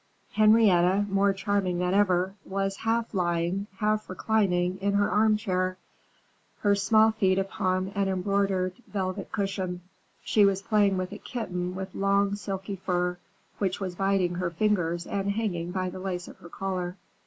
[0.31, 5.77] Henrietta, more charming than ever, was half lying, half reclining in her armchair,
[6.61, 9.81] her small feet upon an embroidered velvet cushion;
[10.23, 13.19] she was playing with a kitten with long silky fur,
[13.59, 16.97] which was biting her fingers and hanging by the lace of her collar.